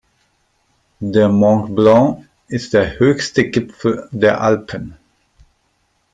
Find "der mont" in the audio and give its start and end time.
0.99-1.75